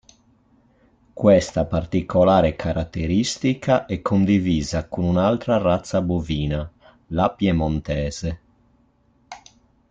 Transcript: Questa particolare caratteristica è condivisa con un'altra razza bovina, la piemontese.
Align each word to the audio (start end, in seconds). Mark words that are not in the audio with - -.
Questa 1.13 1.65
particolare 1.65 2.55
caratteristica 2.55 3.85
è 3.85 4.01
condivisa 4.01 4.87
con 4.87 5.03
un'altra 5.03 5.57
razza 5.57 6.01
bovina, 6.01 6.67
la 7.09 7.29
piemontese. 7.29 8.39